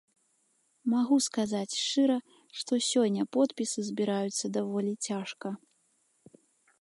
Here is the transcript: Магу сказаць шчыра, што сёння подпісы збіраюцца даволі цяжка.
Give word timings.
Магу 0.93 1.17
сказаць 1.25 1.77
шчыра, 1.81 2.15
што 2.61 2.71
сёння 2.91 3.27
подпісы 3.39 3.79
збіраюцца 3.91 4.45
даволі 4.57 4.91
цяжка. 5.11 5.49